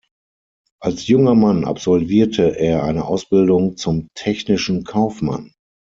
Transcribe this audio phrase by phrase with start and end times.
[0.81, 5.53] Als junger Mann absolvierte er eine Ausbildung zum technischen Kaufmann.